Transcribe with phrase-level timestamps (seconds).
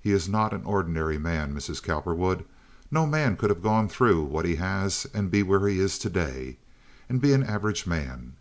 [0.00, 1.82] He is not an ordinary man, Mrs.
[1.82, 2.46] Cowperwood.
[2.90, 6.08] No man could have gone through what he has and be where he is to
[6.08, 6.56] day,
[7.10, 8.36] and be an average man.